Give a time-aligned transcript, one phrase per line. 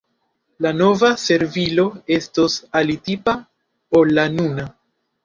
[0.65, 1.85] La nova servilo
[2.17, 3.37] estos alitipa
[4.01, 4.67] ol la nuna.